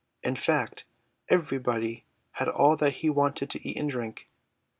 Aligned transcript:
In 0.23 0.35
fact, 0.35 0.85
everybody 1.29 2.05
had 2.31 2.47
all 2.49 2.75
that 2.77 2.89
he 3.05 3.09
wanted 3.11 3.51
to 3.51 3.63
eat 3.69 3.77
and 3.77 3.87
drink. 3.87 4.29